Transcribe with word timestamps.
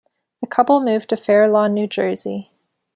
The 0.41 0.47
couple 0.47 0.79
moved 0.79 1.09
to 1.09 1.15
Fair 1.15 1.47
Lawn, 1.47 1.75
New 1.75 1.85
Jersey. 1.85 2.49